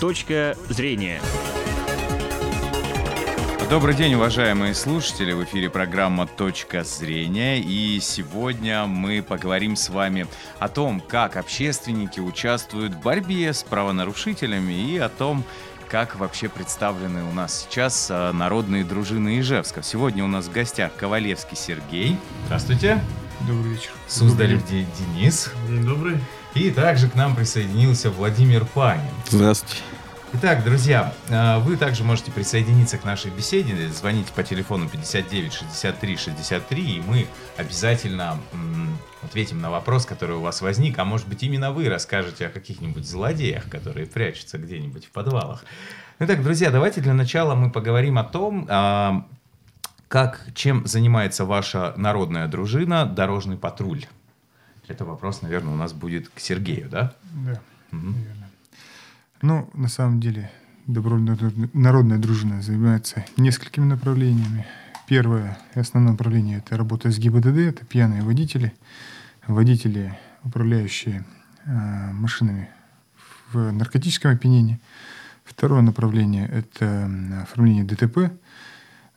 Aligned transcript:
Точка 0.00 0.56
зрения. 0.68 1.22
Добрый 3.70 3.94
день, 3.94 4.14
уважаемые 4.14 4.74
слушатели. 4.74 5.32
В 5.32 5.42
эфире 5.44 5.70
программа 5.70 6.26
«Точка 6.26 6.84
зрения». 6.84 7.58
И 7.58 7.98
сегодня 8.00 8.86
мы 8.86 9.22
поговорим 9.22 9.74
с 9.74 9.88
вами 9.88 10.26
о 10.58 10.68
том, 10.68 11.00
как 11.00 11.36
общественники 11.36 12.20
участвуют 12.20 12.94
в 12.94 13.00
борьбе 13.00 13.54
с 13.54 13.62
правонарушителями 13.62 14.72
и 14.72 14.98
о 14.98 15.08
том, 15.08 15.44
как 15.88 16.16
вообще 16.16 16.50
представлены 16.50 17.24
у 17.24 17.32
нас 17.32 17.64
сейчас 17.64 18.08
а, 18.10 18.32
народные 18.32 18.84
дружины 18.84 19.40
Ижевска. 19.40 19.82
Сегодня 19.82 20.24
у 20.24 20.28
нас 20.28 20.46
в 20.46 20.52
гостях 20.52 20.94
Ковалевский 20.94 21.56
Сергей. 21.56 22.18
Здравствуйте. 22.44 23.02
Добрый 23.48 23.72
вечер. 23.72 23.90
Суздалев 24.08 24.66
День 24.66 24.86
Денис. 24.98 25.50
День 25.68 25.84
добрый. 25.84 26.20
И 26.56 26.70
также 26.70 27.10
к 27.10 27.14
нам 27.14 27.36
присоединился 27.36 28.10
Владимир 28.10 28.64
Панин. 28.64 29.02
Здравствуйте. 29.28 29.82
Итак, 30.32 30.64
друзья, 30.64 31.12
э, 31.28 31.58
вы 31.58 31.76
также 31.76 32.02
можете 32.02 32.32
присоединиться 32.32 32.96
к 32.96 33.04
нашей 33.04 33.30
беседе, 33.30 33.90
звоните 33.90 34.32
по 34.34 34.42
телефону 34.42 34.88
59 34.88 35.52
63 35.52 36.16
63, 36.16 36.96
и 36.96 37.02
мы 37.06 37.26
обязательно 37.58 38.38
ответим 39.22 39.60
на 39.60 39.70
вопрос, 39.70 40.06
который 40.06 40.36
у 40.36 40.40
вас 40.40 40.62
возник, 40.62 40.98
а 40.98 41.04
может 41.04 41.28
быть 41.28 41.42
именно 41.42 41.72
вы 41.72 41.90
расскажете 41.90 42.46
о 42.46 42.48
каких-нибудь 42.48 43.06
злодеях, 43.06 43.68
которые 43.68 44.06
прячутся 44.06 44.56
где-нибудь 44.56 45.04
в 45.04 45.10
подвалах. 45.10 45.62
Итак, 46.20 46.42
друзья, 46.42 46.70
давайте 46.70 47.02
для 47.02 47.12
начала 47.12 47.54
мы 47.54 47.70
поговорим 47.70 48.18
о 48.18 48.24
том, 48.24 48.66
а, 48.70 49.26
как, 50.08 50.46
чем 50.54 50.86
занимается 50.86 51.44
ваша 51.44 51.92
народная 51.98 52.48
дружина 52.48 53.04
«Дорожный 53.04 53.58
патруль». 53.58 54.06
Это 54.88 55.04
вопрос, 55.04 55.42
наверное, 55.42 55.74
у 55.74 55.76
нас 55.76 55.92
будет 55.92 56.28
к 56.28 56.38
Сергею, 56.38 56.88
да? 56.88 57.14
Да, 57.44 57.60
угу. 57.92 58.14
Ну, 59.42 59.68
на 59.74 59.88
самом 59.88 60.20
деле, 60.20 60.50
добровольная 60.86 61.36
народная 61.72 62.18
дружина 62.18 62.62
занимается 62.62 63.24
несколькими 63.36 63.84
направлениями. 63.84 64.66
Первое 65.08 65.58
и 65.74 65.80
основное 65.80 66.12
направление– 66.12 66.58
это 66.66 66.76
работа 66.76 67.10
с 67.10 67.18
ГИБДД, 67.18 67.58
это 67.58 67.84
пьяные 67.84 68.22
водители, 68.22 68.72
водители, 69.46 70.18
управляющие 70.42 71.24
э, 71.64 72.12
машинами 72.12 72.68
в 73.52 73.72
наркотическом 73.72 74.32
опьянении. 74.32 74.80
Второе 75.44 75.80
направление– 75.82 76.48
это 76.52 77.10
оформление 77.42 77.84
ДТП. 77.84 78.32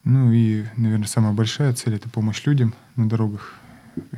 Ну 0.04 0.32
и, 0.32 0.66
наверное, 0.78 1.08
самая 1.08 1.34
большая 1.34 1.74
цель– 1.74 1.96
это 1.96 2.10
помощь 2.10 2.46
людям 2.46 2.74
на 2.96 3.10
дорогах. 3.10 3.59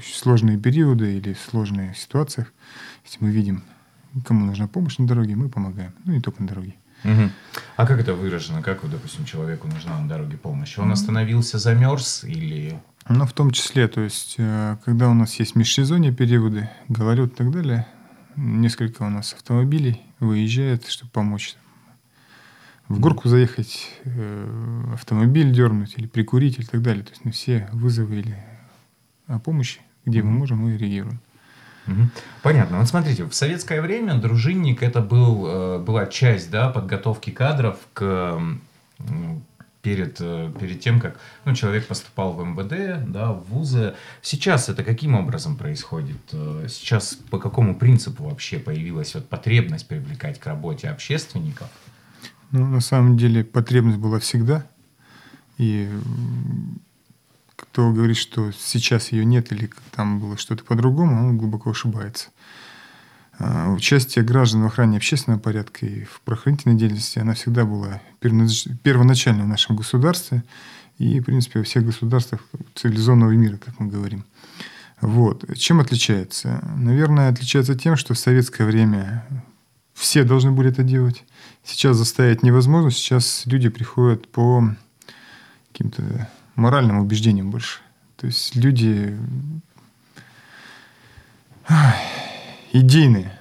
Сложные 0.03 0.57
периоды 0.57 1.17
или 1.17 1.33
сложные 1.33 1.93
ситуациях, 1.95 2.53
если 3.03 3.23
мы 3.23 3.31
видим 3.31 3.63
кому 4.25 4.45
нужна 4.45 4.67
помощь 4.67 4.97
на 4.97 5.07
дороге, 5.07 5.35
мы 5.35 5.49
помогаем. 5.49 5.93
Ну, 6.05 6.13
не 6.13 6.21
только 6.21 6.41
на 6.41 6.47
дороге. 6.47 6.75
Угу. 7.03 7.29
А 7.77 7.87
как 7.87 7.99
это 7.99 8.13
выражено? 8.13 8.61
Как, 8.61 8.87
допустим, 8.89 9.25
человеку 9.25 9.67
нужна 9.67 9.99
на 9.99 10.07
дороге 10.07 10.37
помощь? 10.37 10.77
Он 10.77 10.91
остановился, 10.91 11.57
замерз 11.57 12.23
или... 12.23 12.79
Ну, 13.09 13.25
в 13.25 13.33
том 13.33 13.51
числе, 13.51 13.87
то 13.87 14.01
есть, 14.01 14.35
э, 14.37 14.77
когда 14.85 15.09
у 15.09 15.15
нас 15.15 15.39
есть 15.39 15.55
межсезонье 15.55 16.11
периоды, 16.11 16.69
гололед 16.87 17.33
и 17.33 17.35
так 17.35 17.51
далее, 17.51 17.87
несколько 18.35 19.01
у 19.01 19.09
нас 19.09 19.33
автомобилей 19.33 20.01
выезжает, 20.19 20.87
чтобы 20.87 21.11
помочь. 21.11 21.55
В 22.87 22.99
горку 22.99 23.27
заехать, 23.27 23.89
э, 24.03 24.93
автомобиль 24.93 25.51
дернуть 25.51 25.95
или 25.97 26.05
прикурить 26.05 26.59
и 26.59 26.63
так 26.63 26.83
далее. 26.83 27.03
То 27.03 27.11
есть, 27.11 27.25
на 27.25 27.31
все 27.31 27.67
вызовы 27.71 28.19
или 28.19 28.37
о 29.35 29.39
помощи, 29.39 29.79
где 30.05 30.21
мы 30.21 30.31
можем, 30.31 30.59
мы 30.59 30.77
реагируем. 30.77 31.19
Понятно. 32.43 32.77
Вот 32.77 32.87
смотрите, 32.87 33.25
в 33.25 33.33
советское 33.33 33.81
время 33.81 34.15
дружинник 34.15 34.83
это 34.83 35.01
был, 35.01 35.47
э, 35.47 35.79
была 35.79 36.05
часть 36.05 36.51
да, 36.51 36.69
подготовки 36.69 37.31
кадров 37.31 37.77
к 37.93 38.39
перед, 39.81 40.17
э, 40.19 40.51
перед 40.59 40.79
тем, 40.79 40.99
как 40.99 41.19
ну, 41.45 41.55
человек 41.55 41.87
поступал 41.87 42.33
в 42.33 42.45
МВД, 42.45 43.11
да, 43.11 43.31
в 43.31 43.43
вузы. 43.49 43.95
Сейчас 44.21 44.69
это 44.69 44.83
каким 44.83 45.15
образом 45.15 45.55
происходит? 45.55 46.17
Э, 46.33 46.67
сейчас 46.69 47.15
по 47.29 47.39
какому 47.39 47.75
принципу 47.75 48.25
вообще 48.25 48.59
появилась 48.59 49.15
вот 49.15 49.27
потребность 49.27 49.87
привлекать 49.87 50.39
к 50.39 50.45
работе 50.45 50.89
общественников? 50.89 51.67
Ну, 52.51 52.67
на 52.67 52.81
самом 52.81 53.17
деле 53.17 53.43
потребность 53.43 53.97
была 53.97 54.19
всегда. 54.19 54.65
И 55.57 55.89
кто 57.71 57.89
говорит, 57.93 58.17
что 58.17 58.51
сейчас 58.51 59.13
ее 59.13 59.23
нет 59.23 59.53
или 59.53 59.69
там 59.91 60.19
было 60.19 60.35
что-то 60.35 60.65
по-другому, 60.65 61.29
он 61.29 61.37
глубоко 61.37 61.71
ошибается. 61.71 62.27
А, 63.39 63.71
участие 63.71 64.25
граждан 64.25 64.63
в 64.63 64.65
охране 64.65 64.97
общественного 64.97 65.39
порядка 65.39 65.85
и 65.85 66.03
в 66.03 66.19
правоохранительной 66.25 66.75
деятельности, 66.75 67.19
она 67.19 67.33
всегда 67.33 67.63
была 67.63 68.01
первоначально 68.19 69.43
в 69.43 69.47
нашем 69.47 69.77
государстве 69.77 70.43
и, 70.97 71.21
в 71.21 71.23
принципе, 71.23 71.59
во 71.59 71.65
всех 71.65 71.85
государствах 71.85 72.41
цивилизованного 72.75 73.31
мира, 73.31 73.55
как 73.55 73.79
мы 73.79 73.87
говорим. 73.87 74.25
Вот. 74.99 75.45
Чем 75.57 75.79
отличается? 75.79 76.61
Наверное, 76.75 77.29
отличается 77.29 77.75
тем, 77.75 77.95
что 77.95 78.13
в 78.13 78.19
советское 78.19 78.65
время 78.65 79.25
все 79.93 80.25
должны 80.25 80.51
были 80.51 80.71
это 80.71 80.83
делать. 80.83 81.23
Сейчас 81.63 81.95
заставить 81.95 82.43
невозможно. 82.43 82.91
Сейчас 82.91 83.43
люди 83.45 83.69
приходят 83.69 84.27
по 84.27 84.75
каким-то 85.71 86.29
моральным 86.55 86.99
убеждением 86.99 87.51
больше. 87.51 87.79
То 88.17 88.27
есть 88.27 88.55
люди 88.55 89.17
идейные. 92.71 93.37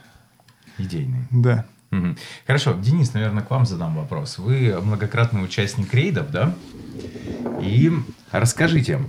Идейные. 0.79 1.27
Да. 1.31 1.67
Угу. 1.93 2.17
Хорошо, 2.47 2.73
Денис, 2.75 3.13
наверное, 3.15 3.43
к 3.43 3.51
вам 3.51 3.67
задам 3.67 3.97
вопрос. 3.97 4.39
Вы 4.39 4.81
многократный 4.81 5.45
участник 5.45 5.93
рейдов, 5.93 6.31
да? 6.31 6.55
И 7.61 7.93
расскажите, 8.31 9.01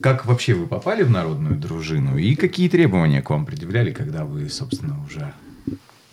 как 0.00 0.26
вообще 0.26 0.54
вы 0.54 0.66
попали 0.66 1.02
в 1.02 1.10
народную 1.10 1.56
дружину 1.56 2.18
и 2.18 2.34
какие 2.34 2.68
требования 2.68 3.22
к 3.22 3.30
вам 3.30 3.46
предъявляли, 3.46 3.92
когда 3.92 4.24
вы, 4.24 4.48
собственно, 4.50 5.02
уже 5.04 5.32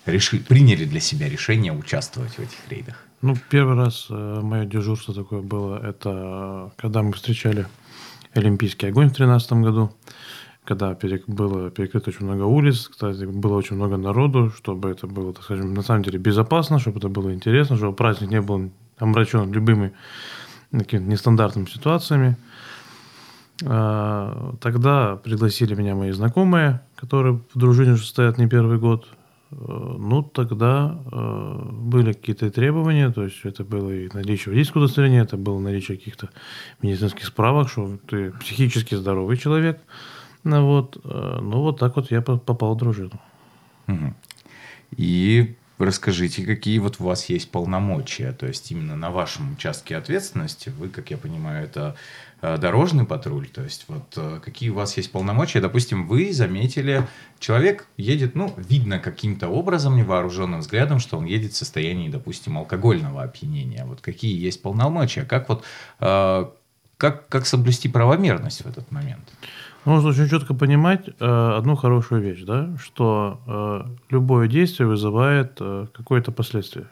решили, 0.05 0.41
приняли 0.41 0.85
для 0.85 0.99
себя 0.99 1.27
решение 1.27 1.73
участвовать 1.73 2.33
в 2.33 2.39
этих 2.39 2.57
рейдах? 2.69 3.05
Ну, 3.23 3.37
первый 3.49 3.77
раз 3.77 4.07
э, 4.09 4.39
мое 4.41 4.65
дежурство 4.65 5.13
такое 5.13 5.41
было, 5.41 5.77
это 5.81 6.73
когда 6.75 7.03
мы 7.03 7.13
встречали 7.13 7.67
Олимпийский 8.33 8.87
огонь 8.87 9.05
в 9.05 9.15
2013 9.15 9.53
году, 9.63 9.93
когда 10.65 10.93
перек, 10.93 11.23
было 11.25 11.71
перекрыто 11.71 12.09
очень 12.09 12.25
много 12.25 12.43
улиц, 12.43 12.89
кстати, 12.89 13.23
было 13.23 13.55
очень 13.55 13.77
много 13.77 13.95
народу, 13.95 14.51
чтобы 14.57 14.89
это 14.89 15.07
было, 15.07 15.31
так 15.33 15.45
скажем, 15.45 15.73
на 15.73 15.83
самом 15.83 16.03
деле 16.03 16.19
безопасно, 16.19 16.79
чтобы 16.79 16.99
это 16.99 17.07
было 17.07 17.33
интересно, 17.33 17.77
чтобы 17.77 17.95
праздник 17.95 18.29
не 18.29 18.41
был 18.41 18.71
омрачен 18.97 19.53
любыми 19.53 19.93
какими-то 20.73 21.09
нестандартными 21.09 21.67
ситуациями. 21.67 22.35
А, 23.63 24.53
тогда 24.59 25.15
пригласили 25.15 25.75
меня 25.75 25.95
мои 25.95 26.11
знакомые, 26.11 26.81
которые 26.97 27.39
в 27.53 27.57
дружине 27.57 27.93
уже 27.93 28.05
стоят 28.05 28.37
не 28.37 28.49
первый 28.49 28.79
год. 28.79 29.07
Э, 29.59 29.95
ну, 29.97 30.23
тогда 30.23 30.99
э, 31.11 31.69
были 31.71 32.13
какие-то 32.13 32.49
требования, 32.51 33.11
то 33.11 33.23
есть 33.23 33.39
это 33.43 33.63
было 33.63 33.91
и 33.91 34.09
наличие 34.13 34.51
водительского 34.51 34.83
удостоверения, 34.83 35.23
это 35.23 35.37
было 35.37 35.59
наличие 35.59 35.97
каких-то 35.97 36.29
медицинских 36.81 37.25
справок, 37.25 37.69
что 37.69 37.97
ты 38.07 38.31
психически 38.31 38.95
здоровый 38.95 39.37
человек. 39.37 39.79
Ну 40.43 40.65
вот, 40.65 40.97
э, 41.03 41.39
ну 41.41 41.61
вот 41.61 41.79
так 41.79 41.95
вот 41.95 42.11
я 42.11 42.21
попал 42.21 42.75
в 42.75 42.77
дружину. 42.77 43.19
И 44.95 45.55
расскажите, 45.77 46.45
какие 46.45 46.79
вот 46.79 46.97
у 46.99 47.05
вас 47.05 47.29
есть 47.29 47.51
полномочия, 47.51 48.31
то 48.31 48.45
есть 48.45 48.71
именно 48.71 48.95
на 48.95 49.11
вашем 49.11 49.53
участке 49.53 49.97
ответственности, 49.97 50.69
вы, 50.69 50.89
как 50.89 51.11
я 51.11 51.17
понимаю, 51.17 51.65
это 51.65 51.95
Э, 52.43 52.57
дорожный 52.57 53.05
патруль, 53.05 53.47
то 53.47 53.63
есть 53.63 53.85
вот 53.87 54.03
э, 54.17 54.41
какие 54.43 54.67
у 54.67 54.73
вас 54.73 54.97
есть 54.97 55.13
полномочия, 55.13 55.61
допустим, 55.61 56.05
вы 56.05 56.33
заметили, 56.33 57.07
человек 57.39 57.87
едет, 57.95 58.35
ну, 58.35 58.53
видно 58.57 58.99
каким-то 58.99 59.47
образом, 59.47 59.95
невооруженным 59.95 60.59
взглядом, 60.59 60.99
что 60.99 61.17
он 61.17 61.23
едет 61.23 61.53
в 61.53 61.55
состоянии, 61.55 62.09
допустим, 62.09 62.57
алкогольного 62.57 63.23
опьянения, 63.23 63.85
вот 63.85 64.01
какие 64.01 64.37
есть 64.37 64.61
полномочия, 64.61 65.21
как 65.21 65.47
вот, 65.47 65.63
э, 66.01 66.45
как, 66.97 67.29
как 67.29 67.45
соблюсти 67.45 67.87
правомерность 67.87 68.65
в 68.65 68.67
этот 68.67 68.91
момент? 68.91 69.23
Нужно 69.85 70.09
очень 70.09 70.29
четко 70.29 70.53
понимать 70.53 71.07
э, 71.07 71.11
одну 71.57 71.75
хорошую 71.75 72.21
вещь, 72.21 72.43
да, 72.43 72.75
что 72.77 73.41
э, 73.45 74.13
любое 74.13 74.47
действие 74.47 74.87
вызывает 74.87 75.57
э, 75.59 75.87
какое-то 75.93 76.31
последствие. 76.31 76.87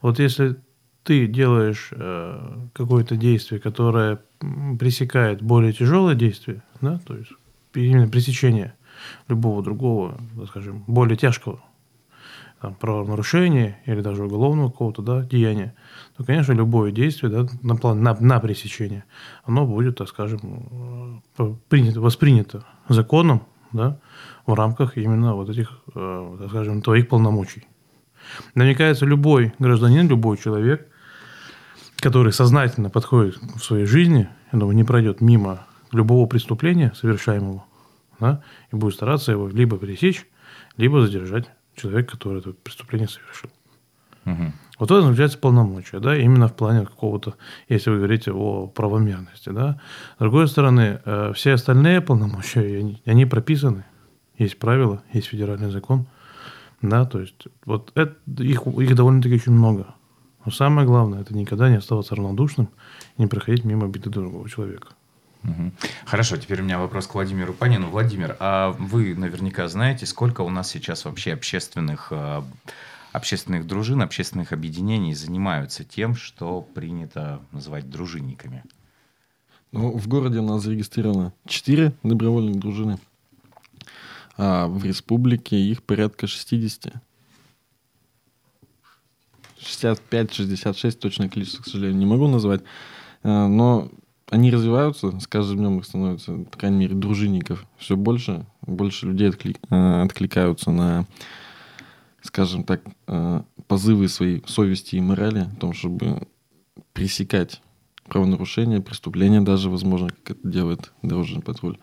Вот 0.00 0.20
если 0.20 0.56
ты 1.02 1.26
делаешь 1.26 1.88
э, 1.90 2.56
какое-то 2.72 3.16
действие, 3.16 3.60
которое 3.60 4.20
пресекает 4.78 5.42
более 5.42 5.72
тяжелое 5.72 6.14
действие, 6.14 6.62
да, 6.80 7.00
то 7.04 7.16
есть 7.16 7.32
именно 7.74 8.08
пресечение 8.08 8.74
любого 9.28 9.62
другого, 9.62 10.16
скажем, 10.48 10.84
более 10.86 11.16
тяжкого 11.16 11.60
там, 12.60 12.74
правонарушения 12.74 13.78
или 13.84 14.00
даже 14.00 14.24
уголовного 14.24 14.70
какого-то 14.70 15.02
да, 15.02 15.22
деяния, 15.22 15.74
то, 16.16 16.24
конечно, 16.24 16.52
любое 16.52 16.90
действие 16.90 17.30
да, 17.30 17.46
на, 17.62 17.76
план, 17.76 18.02
на, 18.02 18.14
на 18.18 18.40
пресечение, 18.40 19.04
оно 19.44 19.66
будет, 19.66 19.98
так 19.98 20.08
скажем, 20.08 21.20
э, 21.38 21.54
принято, 21.68 22.00
воспринято 22.00 22.64
законом 22.88 23.42
да, 23.72 23.98
в 24.46 24.54
рамках 24.54 24.96
именно 24.96 25.34
вот 25.34 25.50
этих, 25.50 25.80
э, 25.94 26.36
так 26.40 26.48
скажем, 26.48 26.82
твоих 26.82 27.08
полномочий. 27.08 27.66
Намекается 28.54 29.06
любой 29.06 29.52
гражданин, 29.58 30.08
любой 30.08 30.38
человек, 30.38 30.88
который 31.96 32.32
сознательно 32.32 32.90
подходит 32.90 33.36
в 33.36 33.60
своей 33.60 33.86
жизни, 33.86 34.28
я 34.52 34.58
думаю, 34.58 34.76
не 34.76 34.84
пройдет 34.84 35.20
мимо 35.20 35.66
любого 35.92 36.26
преступления, 36.26 36.92
совершаемого, 36.94 37.64
да, 38.18 38.42
и 38.72 38.76
будет 38.76 38.94
стараться 38.94 39.32
его 39.32 39.48
либо 39.48 39.78
пересечь, 39.78 40.26
либо 40.76 41.00
задержать 41.00 41.50
человека, 41.76 42.12
который 42.12 42.40
это 42.40 42.52
преступление 42.52 43.08
совершил. 43.08 43.50
Угу. 44.24 44.52
Вот 44.78 44.90
это 44.90 45.06
называется 45.06 45.38
полномочия, 45.38 46.00
да, 46.00 46.16
именно 46.16 46.48
в 46.48 46.56
плане 46.56 46.84
какого-то, 46.84 47.36
если 47.68 47.90
вы 47.90 47.98
говорите 47.98 48.32
о 48.32 48.66
правомерности, 48.66 49.48
да. 49.48 49.80
С 50.16 50.20
другой 50.20 50.48
стороны, 50.48 51.00
э, 51.04 51.32
все 51.34 51.52
остальные 51.52 52.00
полномочия, 52.00 52.78
они, 52.78 53.00
они 53.06 53.24
прописаны, 53.24 53.84
есть 54.36 54.58
правила, 54.58 55.02
есть 55.12 55.28
федеральный 55.28 55.70
закон, 55.70 56.06
да, 56.82 57.06
то 57.06 57.20
есть 57.20 57.46
вот 57.64 57.92
это, 57.94 58.16
их, 58.42 58.66
их 58.66 58.94
довольно-таки 58.94 59.36
очень 59.36 59.52
много. 59.52 59.94
Но 60.44 60.52
самое 60.52 60.86
главное, 60.86 61.22
это 61.22 61.34
никогда 61.34 61.70
не 61.70 61.76
оставаться 61.76 62.14
равнодушным 62.14 62.68
и 63.16 63.22
не 63.22 63.28
проходить 63.28 63.64
мимо 63.64 63.88
беды 63.88 64.10
другого 64.10 64.48
человека. 64.48 64.88
Хорошо, 66.04 66.36
теперь 66.36 66.60
у 66.60 66.64
меня 66.64 66.78
вопрос 66.78 67.06
к 67.06 67.14
Владимиру 67.14 67.52
Панину. 67.52 67.88
Владимир, 67.88 68.36
а 68.40 68.72
вы 68.78 69.14
наверняка 69.14 69.68
знаете, 69.68 70.06
сколько 70.06 70.42
у 70.42 70.50
нас 70.50 70.70
сейчас 70.70 71.04
вообще 71.04 71.32
общественных 71.32 72.08
э, 72.10 72.42
общественных 73.12 73.66
дружин, 73.66 74.02
общественных 74.02 74.52
объединений 74.52 75.14
занимаются 75.14 75.84
тем, 75.84 76.14
что 76.14 76.62
принято 76.62 77.40
называть 77.52 77.90
дружинниками? 77.90 78.62
Ну, 79.72 79.96
в 79.96 80.06
городе 80.06 80.38
у 80.38 80.42
нас 80.42 80.62
зарегистрировано 80.62 81.32
4 81.46 81.92
добровольных 82.02 82.58
дружины, 82.58 82.98
а 84.36 84.68
в 84.68 84.84
республике 84.84 85.56
их 85.56 85.82
порядка 85.82 86.26
60. 86.26 86.94
65-66 89.58 90.92
точное 90.92 91.28
количество, 91.28 91.62
к 91.62 91.66
сожалению, 91.66 91.98
не 91.98 92.06
могу 92.06 92.28
назвать. 92.28 92.62
А, 93.22 93.48
но 93.48 93.90
они 94.30 94.50
развиваются, 94.50 95.18
с 95.20 95.26
каждым 95.26 95.58
днем 95.58 95.78
их 95.78 95.84
становится, 95.84 96.32
по 96.32 96.58
крайней 96.58 96.78
мере, 96.78 96.94
дружинников 96.94 97.66
все 97.76 97.96
больше. 97.96 98.46
Больше 98.62 99.06
людей 99.06 99.28
отклик, 99.28 99.58
а, 99.70 100.02
откликаются 100.02 100.70
на 100.70 101.06
скажем 102.26 102.64
так, 102.64 102.82
э, 103.06 103.42
позывы 103.66 104.08
своей 104.08 104.42
совести 104.46 104.96
и 104.96 105.00
морали 105.00 105.40
о 105.40 105.60
том, 105.60 105.72
чтобы 105.72 106.26
пресекать 106.92 107.62
правонарушения, 108.08 108.80
преступления 108.80 109.40
даже, 109.40 109.70
возможно, 109.70 110.08
как 110.08 110.36
это 110.36 110.48
делает 110.48 110.92
дорожный 111.02 111.42
патруль. 111.42 111.78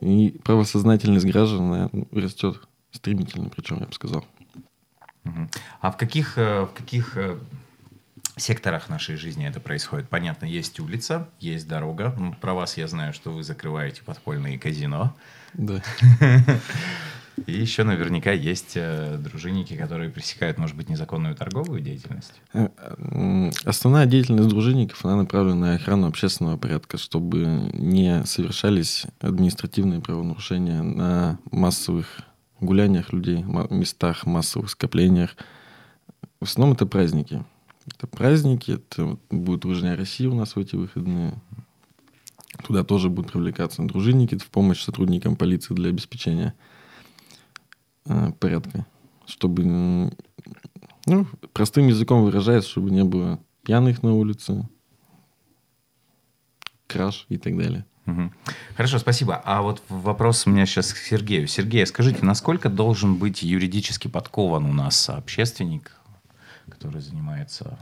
И 0.00 0.40
правосознательность 0.44 1.26
граждан 1.26 1.90
растет 2.12 2.60
стремительно, 2.90 3.48
причем, 3.48 3.78
я 3.80 3.86
бы 3.86 3.92
сказал. 3.92 4.24
А 5.80 5.90
в 5.90 5.96
каких, 5.96 6.36
э, 6.36 6.64
в 6.64 6.72
каких 6.74 7.16
э, 7.16 7.38
секторах 8.36 8.88
нашей 8.88 9.16
жизни 9.16 9.46
это 9.46 9.60
происходит? 9.60 10.08
Понятно, 10.08 10.46
есть 10.46 10.80
улица, 10.80 11.28
есть 11.40 11.68
дорога. 11.68 12.14
Ну, 12.18 12.34
про 12.34 12.54
вас 12.54 12.76
я 12.76 12.88
знаю, 12.88 13.12
что 13.12 13.30
вы 13.30 13.42
закрываете 13.42 14.02
подпольные 14.02 14.58
казино. 14.58 15.14
Да. 15.54 15.82
И 17.46 17.52
еще 17.52 17.82
наверняка 17.82 18.30
есть 18.30 18.72
э, 18.76 19.18
дружинники, 19.18 19.76
которые 19.76 20.08
пресекают, 20.08 20.56
может 20.56 20.76
быть, 20.76 20.88
незаконную 20.88 21.34
торговую 21.34 21.80
деятельность. 21.80 22.40
Э, 22.52 22.68
основная 23.64 24.06
деятельность 24.06 24.48
дружинников, 24.48 25.04
она 25.04 25.16
направлена 25.16 25.54
на 25.56 25.74
охрану 25.74 26.06
общественного 26.06 26.56
порядка, 26.56 26.96
чтобы 26.96 27.70
не 27.72 28.24
совершались 28.24 29.06
административные 29.20 30.00
правонарушения 30.00 30.82
на 30.82 31.38
массовых 31.50 32.20
гуляниях 32.60 33.12
людей, 33.12 33.42
местах 33.42 34.26
массовых 34.26 34.70
скоплениях. 34.70 35.36
В 36.40 36.44
основном 36.44 36.76
это 36.76 36.86
праздники. 36.86 37.44
Это 37.86 38.06
праздники, 38.06 38.72
это 38.72 39.18
будет 39.30 39.60
Дружная 39.60 39.96
Россия 39.96 40.28
у 40.28 40.34
нас 40.34 40.56
в 40.56 40.58
эти 40.58 40.76
выходные. 40.76 41.34
Туда 42.64 42.84
тоже 42.84 43.10
будут 43.10 43.32
привлекаться 43.32 43.82
дружинники 43.82 44.38
в 44.38 44.48
помощь 44.48 44.82
сотрудникам 44.82 45.36
полиции 45.36 45.74
для 45.74 45.90
обеспечения 45.90 46.54
Э, 48.06 48.32
порядка. 48.38 48.86
Чтобы, 49.26 49.64
ну, 51.06 51.26
простым 51.52 51.88
языком 51.88 52.24
выражаясь, 52.24 52.64
чтобы 52.64 52.90
не 52.90 53.04
было 53.04 53.40
пьяных 53.62 54.02
на 54.02 54.12
улице, 54.14 54.68
краж 56.86 57.26
и 57.30 57.38
так 57.38 57.56
далее. 57.56 57.86
Хорошо, 58.76 58.98
спасибо. 58.98 59.40
А 59.42 59.62
вот 59.62 59.82
вопрос 59.88 60.46
у 60.46 60.50
меня 60.50 60.66
сейчас 60.66 60.92
к 60.92 60.98
Сергею. 60.98 61.46
Сергей, 61.46 61.86
скажите, 61.86 62.18
насколько 62.22 62.68
должен 62.68 63.16
быть 63.16 63.42
юридически 63.42 64.08
подкован 64.08 64.66
у 64.66 64.72
нас 64.74 65.08
общественник, 65.08 65.96
который 66.68 67.00
занимается 67.00 67.78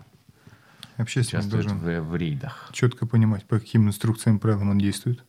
Общественник 0.96 1.46
должен 1.46 1.78
в, 1.78 2.00
в 2.00 2.16
рейдах? 2.16 2.70
Четко 2.72 3.06
понимать, 3.06 3.44
по 3.44 3.58
каким 3.58 3.88
инструкциям 3.88 4.36
и 4.36 4.40
правилам 4.40 4.70
он 4.70 4.78
действует. 4.78 5.24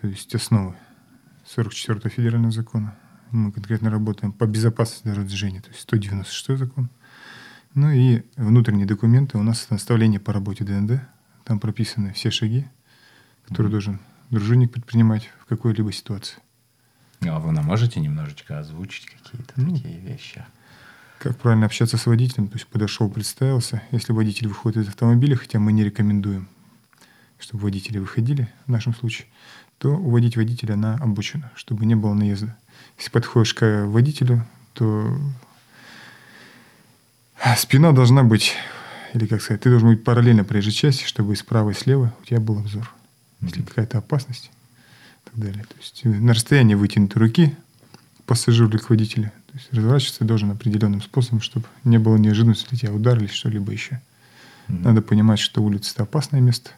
То 0.00 0.06
есть 0.06 0.34
основы 0.34 0.74
44 1.46 2.08
федерального 2.10 2.52
закона 2.52 2.96
мы 3.30 3.52
конкретно 3.52 3.90
работаем 3.90 4.32
по 4.32 4.46
безопасности 4.46 5.04
дорожного 5.04 5.28
движения, 5.28 5.60
то 5.60 5.68
есть 5.68 5.80
196 5.80 6.58
закон. 6.58 6.88
Ну 7.74 7.90
и 7.90 8.22
внутренние 8.36 8.86
документы. 8.86 9.38
У 9.38 9.42
нас 9.42 9.68
наставление 9.70 10.18
по 10.18 10.32
работе 10.32 10.64
ДНД. 10.64 11.02
Там 11.44 11.60
прописаны 11.60 12.12
все 12.12 12.30
шаги, 12.30 12.66
которые 13.44 13.68
mm-hmm. 13.68 13.72
должен 13.72 14.00
дружинник 14.30 14.72
предпринимать 14.72 15.30
в 15.40 15.46
какой-либо 15.46 15.92
ситуации. 15.92 16.38
А 17.20 17.38
вы 17.38 17.52
нам 17.52 17.66
можете 17.66 18.00
немножечко 18.00 18.58
озвучить 18.58 19.06
какие-то 19.06 19.52
ну, 19.56 19.74
такие 19.74 19.98
вещи? 19.98 20.44
Как 21.18 21.36
правильно 21.36 21.66
общаться 21.66 21.96
с 21.96 22.06
водителем, 22.06 22.46
то 22.46 22.54
есть 22.54 22.66
подошел, 22.68 23.10
представился. 23.10 23.82
Если 23.90 24.12
водитель 24.12 24.46
выходит 24.46 24.84
из 24.84 24.88
автомобиля, 24.88 25.34
хотя 25.34 25.58
мы 25.58 25.72
не 25.72 25.82
рекомендуем, 25.82 26.48
чтобы 27.40 27.64
водители 27.64 27.98
выходили 27.98 28.48
в 28.66 28.70
нашем 28.70 28.94
случае, 28.94 29.26
то 29.78 29.90
уводить 29.90 30.36
водителя 30.36 30.76
на 30.76 30.94
обочину, 30.94 31.50
чтобы 31.56 31.86
не 31.86 31.96
было 31.96 32.14
наезда. 32.14 32.56
Если 32.98 33.10
подходишь 33.10 33.54
к 33.54 33.86
водителю, 33.86 34.46
то 34.74 35.18
спина 37.56 37.90
должна 37.90 38.22
быть, 38.22 38.54
или 39.12 39.26
как 39.26 39.42
сказать, 39.42 39.62
ты 39.62 39.70
должен 39.70 39.88
быть 39.88 40.04
параллельно 40.04 40.44
проезжей 40.44 40.72
части, 40.72 41.04
чтобы 41.04 41.34
справа 41.34 41.70
и 41.70 41.74
слева 41.74 42.14
у 42.22 42.24
тебя 42.24 42.38
был 42.38 42.58
обзор. 42.58 42.92
Если 43.40 43.62
какая-то 43.62 43.98
опасность 43.98 44.52
и 45.24 45.30
так 45.30 45.38
далее. 45.38 45.64
То 45.64 45.76
есть 45.78 46.04
на 46.04 46.32
расстоянии 46.32 46.74
вытянутой 46.74 47.20
руки 47.20 47.56
пассажир 48.26 48.68
или 48.68 48.76
к 48.76 48.90
водителю. 48.90 49.32
То 49.58 49.62
есть 49.64 49.74
разворачиваться 49.74 50.24
должен 50.24 50.52
определенным 50.52 51.02
способом, 51.02 51.40
чтобы 51.40 51.66
не 51.82 51.98
было 51.98 52.16
неожиданности, 52.16 52.68
если 52.70 52.86
тебя 52.86 52.92
ударили, 52.92 53.26
что-либо 53.26 53.72
еще. 53.72 54.00
Mm-hmm. 54.68 54.82
Надо 54.84 55.02
понимать, 55.02 55.40
что 55.40 55.62
улица– 55.62 55.92
это 55.94 56.04
опасное 56.04 56.40
место. 56.40 56.70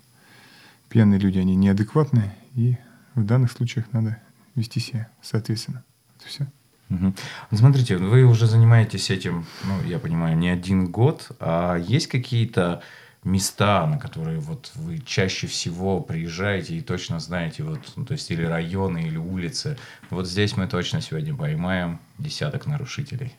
Пьяные 0.88 1.20
люди, 1.20 1.38
они 1.38 1.56
неадекватные. 1.56 2.34
И 2.54 2.78
в 3.14 3.22
данных 3.24 3.52
случаях 3.52 3.84
надо 3.92 4.18
вести 4.54 4.80
себя 4.80 5.10
соответственно. 5.20 5.84
Это 6.18 6.28
все. 6.28 6.46
Угу. 6.88 7.14
Смотрите, 7.52 7.98
вы 7.98 8.24
уже 8.24 8.46
занимаетесь 8.46 9.10
этим, 9.10 9.44
ну, 9.64 9.80
я 9.86 9.98
понимаю, 9.98 10.36
не 10.36 10.48
один 10.48 10.90
год. 10.90 11.28
А 11.38 11.76
есть 11.76 12.08
какие-то 12.08 12.82
места, 13.24 13.86
на 13.86 13.98
которые 13.98 14.38
вот 14.38 14.72
вы 14.74 14.98
чаще 15.04 15.46
всего 15.46 16.00
приезжаете 16.00 16.76
и 16.76 16.80
точно 16.80 17.20
знаете, 17.20 17.62
вот, 17.62 17.80
ну, 17.96 18.04
то 18.04 18.12
есть 18.12 18.30
или 18.30 18.42
районы, 18.42 19.06
или 19.06 19.16
улицы. 19.16 19.76
Вот 20.08 20.26
здесь 20.26 20.56
мы 20.56 20.66
точно 20.66 21.00
сегодня 21.00 21.34
поймаем 21.34 22.00
десяток 22.18 22.66
нарушителей. 22.66 23.34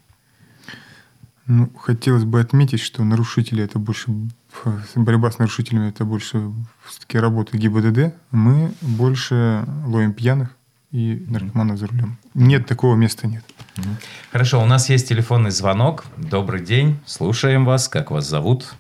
Ну, 1.47 1.69
хотелось 1.75 2.23
бы 2.23 2.39
отметить, 2.39 2.79
что 2.79 3.03
нарушители 3.03 3.63
это 3.63 3.79
больше 3.79 4.11
борьба 4.95 5.31
с 5.31 5.39
нарушителями 5.39 5.89
это 5.89 6.05
больше 6.05 6.51
все-таки 6.85 7.17
работа 7.17 7.57
ГИБДД. 7.57 8.15
Мы 8.29 8.71
больше 8.81 9.65
ловим 9.85 10.13
пьяных, 10.13 10.55
и 10.91 11.25
наркоманов 11.27 11.77
за 11.77 11.87
рулем. 11.87 12.17
Нет, 12.33 12.67
такого 12.67 12.95
места 12.95 13.27
нет. 13.27 13.43
Хорошо, 14.31 14.61
у 14.61 14.65
нас 14.65 14.89
есть 14.89 15.07
телефонный 15.07 15.51
звонок. 15.51 16.05
Добрый 16.17 16.61
день, 16.61 16.99
слушаем 17.05 17.65
вас. 17.65 17.87
Как 17.87 18.11
вас 18.11 18.27
зовут? 18.27 18.75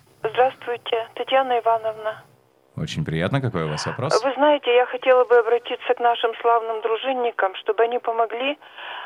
Татьяна 1.31 1.59
Ивановна. 1.59 2.23
Очень 2.75 3.05
приятно. 3.05 3.39
Какой 3.39 3.63
у 3.63 3.69
вас 3.69 3.85
вопрос? 3.85 4.21
Вы 4.21 4.33
знаете, 4.33 4.75
я 4.75 4.85
хотела 4.85 5.23
бы 5.23 5.37
обратиться 5.37 5.93
к 5.93 5.99
нашим 6.01 6.35
славным 6.41 6.81
дружинникам, 6.81 7.55
чтобы 7.55 7.83
они 7.83 7.99
помогли 7.99 8.59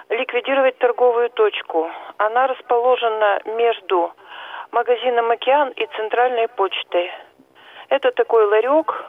ликвидировать 0.10 0.75
торговую 0.79 1.29
точку. 1.29 1.88
Она 2.17 2.48
расположена 2.48 3.41
между 3.58 4.12
магазином 4.72 5.29
«Океан» 5.29 5.70
и 5.70 5.86
центральной 5.98 6.48
почтой. 6.48 7.12
Это 7.89 8.12
такой 8.12 8.46
ларек, 8.46 9.05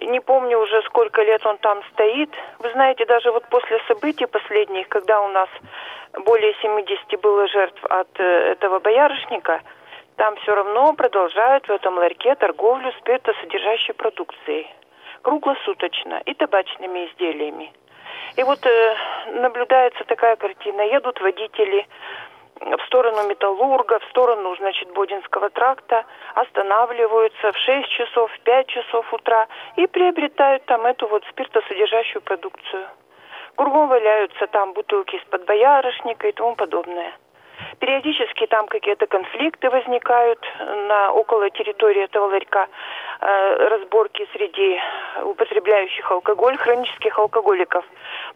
не 0.00 0.20
помню 0.20 0.58
уже 0.58 0.82
сколько 0.84 1.22
лет 1.22 1.44
он 1.44 1.58
там 1.58 1.82
стоит. 1.92 2.30
Вы 2.60 2.70
знаете, 2.72 3.04
даже 3.04 3.32
вот 3.32 3.44
после 3.50 3.78
событий 3.86 4.24
последних, 4.24 4.88
когда 4.88 5.20
у 5.20 5.28
нас 5.28 5.50
более 6.24 6.54
70 6.62 7.20
было 7.20 7.46
жертв 7.48 7.84
от 7.84 8.08
э, 8.18 8.52
этого 8.52 8.78
боярышника, 8.80 9.60
там 10.16 10.36
все 10.36 10.54
равно 10.54 10.92
продолжают 10.92 11.66
в 11.66 11.72
этом 11.72 11.98
ларьке 11.98 12.34
торговлю 12.36 12.92
спиртосодержащей 13.00 13.94
продукцией. 13.94 14.72
Круглосуточно. 15.22 16.22
И 16.26 16.34
табачными 16.34 17.06
изделиями. 17.06 17.72
И 18.36 18.42
вот 18.42 18.64
э, 18.64 18.96
наблюдается 19.32 20.04
такая 20.04 20.36
картина. 20.36 20.82
Едут 20.82 21.20
водители, 21.20 21.86
в 22.60 22.86
сторону 22.86 23.26
Металлурга, 23.28 23.98
в 23.98 24.04
сторону, 24.10 24.54
значит, 24.56 24.90
Бодинского 24.92 25.50
тракта, 25.50 26.04
останавливаются 26.34 27.52
в 27.52 27.58
6 27.58 27.88
часов, 27.88 28.30
в 28.32 28.40
5 28.40 28.66
часов 28.68 29.12
утра 29.12 29.48
и 29.76 29.86
приобретают 29.86 30.64
там 30.66 30.86
эту 30.86 31.08
вот 31.08 31.24
спиртосодержащую 31.30 32.22
продукцию. 32.22 32.86
Кругом 33.56 33.88
валяются 33.88 34.46
там 34.48 34.72
бутылки 34.72 35.16
из-под 35.16 35.44
боярышника 35.44 36.28
и 36.28 36.32
тому 36.32 36.54
подобное. 36.54 37.12
Периодически 37.78 38.46
там 38.46 38.66
какие-то 38.66 39.06
конфликты 39.06 39.70
возникают 39.70 40.40
на, 40.58 41.12
около 41.12 41.50
территории 41.50 42.04
этого 42.04 42.26
ларька, 42.26 42.66
э, 43.20 43.68
разборки 43.68 44.26
среди 44.32 44.80
употребляющих 45.22 46.10
алкоголь, 46.10 46.56
хронических 46.56 47.18
алкоголиков, 47.18 47.84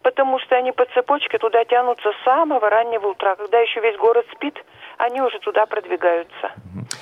потому 0.01 0.39
что 0.39 0.55
они 0.55 0.71
по 0.71 0.85
цепочке 0.85 1.37
туда 1.37 1.63
тянутся 1.65 2.11
с 2.11 2.23
самого 2.23 2.69
раннего 2.69 3.07
утра, 3.07 3.35
когда 3.35 3.59
еще 3.59 3.79
весь 3.79 3.97
город 3.97 4.25
спит, 4.33 4.63
они 4.97 5.21
уже 5.21 5.39
туда 5.39 5.65
продвигаются. 5.65 6.51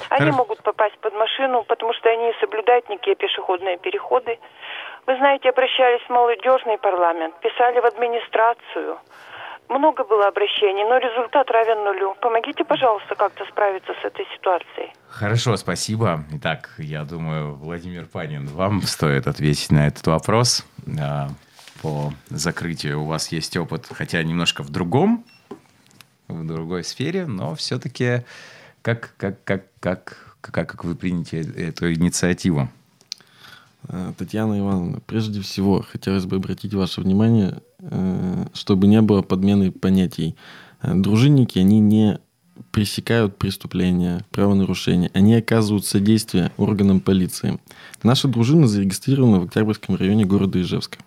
Они 0.10 0.32
могут 0.32 0.62
попасть 0.64 0.98
под 1.00 1.14
машину, 1.14 1.64
потому 1.64 1.94
что 1.94 2.10
они 2.10 2.34
соблюдают 2.40 2.90
никакие 2.90 3.16
пешеходные 3.16 3.78
переходы. 3.78 4.40
Вы 5.06 5.16
знаете, 5.18 5.50
обращались 5.50 6.02
в 6.02 6.10
молодежный 6.10 6.78
парламент, 6.78 7.36
писали 7.40 7.80
в 7.80 7.86
администрацию. 7.86 9.00
Много 9.70 10.06
было 10.06 10.28
обращений, 10.28 10.84
но 10.84 10.98
результат 10.98 11.52
равен 11.52 11.84
нулю. 11.84 12.16
Помогите, 12.22 12.64
пожалуйста, 12.64 13.16
как-то 13.16 13.46
справиться 13.46 13.94
с 14.02 14.06
этой 14.06 14.26
ситуацией. 14.36 14.94
Хорошо, 15.10 15.58
спасибо. 15.58 16.24
Итак, 16.34 16.70
я 16.78 17.04
думаю, 17.04 17.54
Владимир 17.56 18.06
Панин, 18.06 18.48
вам 18.48 18.82
стоит 18.84 19.28
ответить 19.28 19.72
на 19.72 19.88
этот 19.88 20.08
вопрос. 20.08 20.66
А, 21.00 21.28
По 21.82 22.14
закрытию 22.30 23.02
у 23.02 23.06
вас 23.06 23.32
есть 23.32 23.58
опыт, 23.58 23.88
хотя 23.92 24.24
немножко 24.24 24.64
в 24.64 24.70
другом, 24.70 25.26
в 26.30 26.48
другой 26.48 26.84
сфере, 26.84 27.26
но 27.26 27.54
все-таки 27.56 28.24
как, 28.82 29.16
как, 29.18 29.44
как, 29.44 29.66
как, 29.82 30.38
как, 30.40 30.68
как 30.68 30.84
вы 30.86 30.96
приняли 30.96 31.68
эту 31.68 31.92
инициативу? 31.92 32.70
Э, 33.90 34.14
Татьяна 34.18 34.60
Ивановна, 34.60 35.00
прежде 35.06 35.42
всего 35.42 35.82
хотелось 35.82 36.26
бы 36.26 36.38
обратить 36.38 36.74
ваше 36.74 37.02
внимание, 37.02 37.62
э, 37.80 38.37
чтобы 38.54 38.88
не 38.88 39.02
было 39.02 39.22
подмены 39.22 39.72
понятий. 39.72 40.36
Э, 40.82 40.94
Дружинники, 40.96 41.60
они 41.60 41.80
не 41.80 42.20
пресекают 42.72 43.38
преступления, 43.38 44.26
правонарушения, 44.32 45.12
они 45.14 45.36
оказывают 45.36 45.86
содействие 45.86 46.52
органам 46.58 47.00
полиции. 47.00 47.60
Наша 48.04 48.28
дружина 48.28 48.68
зарегистрирована 48.68 49.40
в 49.40 49.44
Октябрьском 49.44 49.96
районе 49.96 50.26
города 50.26 50.60
Ижевска. 50.60 50.98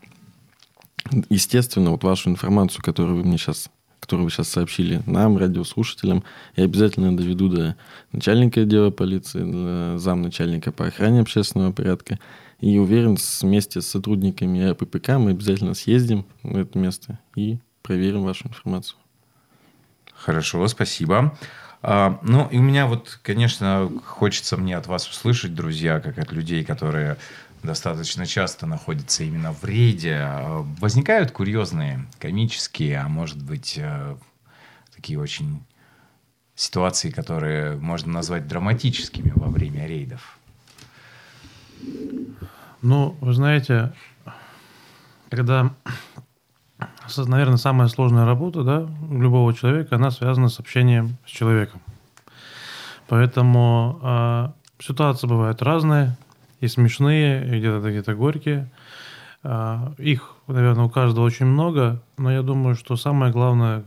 Естественно, 1.28 1.90
вот 1.90 2.04
вашу 2.04 2.30
информацию, 2.30 2.82
которую 2.82 3.16
вы 3.16 3.24
мне 3.24 3.38
сейчас 3.38 3.70
которую 4.00 4.24
вы 4.24 4.30
сейчас 4.30 4.48
сообщили 4.48 5.02
нам, 5.06 5.36
радиослушателям, 5.36 6.24
я 6.56 6.64
обязательно 6.64 7.16
доведу 7.16 7.48
до 7.48 7.76
начальника 8.12 8.62
отдела 8.62 8.90
полиции, 8.90 9.40
до 9.40 9.98
замначальника 9.98 10.72
по 10.72 10.86
охране 10.86 11.20
общественного 11.20 11.70
порядка. 11.70 12.18
И 12.60 12.78
уверен, 12.78 13.16
вместе 13.40 13.80
с 13.80 13.86
сотрудниками 13.86 14.70
АППК 14.70 15.10
мы 15.10 15.30
обязательно 15.30 15.74
съездим 15.74 16.26
в 16.42 16.56
это 16.56 16.78
место 16.78 17.18
и 17.34 17.58
проверим 17.82 18.22
вашу 18.22 18.48
информацию. 18.48 18.98
Хорошо, 20.14 20.66
спасибо. 20.68 21.36
А, 21.82 22.18
ну, 22.22 22.46
и 22.50 22.58
у 22.58 22.62
меня 22.62 22.86
вот, 22.86 23.18
конечно, 23.22 23.90
хочется 24.04 24.58
мне 24.58 24.76
от 24.76 24.86
вас 24.86 25.08
услышать, 25.08 25.54
друзья, 25.54 26.00
как 26.00 26.18
от 26.18 26.32
людей, 26.32 26.62
которые 26.62 27.16
достаточно 27.62 28.26
часто 28.26 28.66
находятся 28.66 29.24
именно 29.24 29.52
в 29.54 29.64
рейде. 29.64 30.18
А, 30.20 30.66
Возникают 30.78 31.30
курьезные, 31.30 32.06
комические, 32.18 32.98
а 33.00 33.08
может 33.08 33.42
быть, 33.42 33.78
э, 33.78 34.16
такие 34.94 35.18
очень 35.18 35.62
ситуации, 36.54 37.10
которые 37.10 37.76
можно 37.76 38.12
назвать 38.12 38.46
драматическими 38.46 39.32
во 39.34 39.48
время 39.48 39.86
рейдов. 39.86 40.38
Ну, 42.82 43.16
вы 43.20 43.34
знаете, 43.34 43.92
когда, 45.28 45.74
наверное, 47.16 47.58
самая 47.58 47.88
сложная 47.88 48.24
работа, 48.24 48.62
да, 48.62 48.88
любого 49.10 49.52
человека, 49.54 49.96
она 49.96 50.10
связана 50.10 50.48
с 50.48 50.58
общением 50.58 51.16
с 51.26 51.30
человеком. 51.30 51.80
Поэтому 53.08 53.98
а, 54.02 54.54
ситуации 54.78 55.26
бывают 55.26 55.62
разные, 55.62 56.16
и 56.60 56.68
смешные, 56.68 57.44
и 57.44 57.58
где-то 57.58 57.90
где-то 57.90 58.14
горькие. 58.14 58.70
А, 59.42 59.92
их, 59.98 60.34
наверное, 60.46 60.84
у 60.84 60.90
каждого 60.90 61.24
очень 61.24 61.46
много, 61.46 62.02
но 62.18 62.30
я 62.30 62.42
думаю, 62.42 62.74
что 62.74 62.96
самое 62.96 63.32
главное 63.32 63.82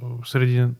э, 0.00 0.18
среди 0.24 0.74